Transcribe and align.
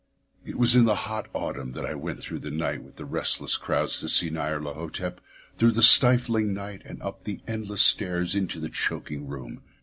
It 0.43 0.55
was 0.57 0.73
in 0.75 0.85
the 0.85 0.95
hot 0.95 1.27
autumn 1.31 1.73
that 1.73 1.85
I 1.85 1.93
went 1.93 2.21
through 2.21 2.39
the 2.39 2.49
night 2.49 2.81
with 2.81 2.95
the 2.95 3.05
restless 3.05 3.55
crowds 3.55 3.99
to 3.99 4.09
see 4.09 4.31
Nyarlathotep; 4.31 5.19
through 5.59 5.73
the 5.73 5.83
stifling 5.83 6.55
night 6.55 6.81
and 6.85 6.99
up 7.03 7.23
the 7.23 7.39
endless 7.47 7.83
stairs 7.83 8.33
into 8.33 8.59
the 8.59 8.69
choking 8.69 9.27
room. 9.27 9.61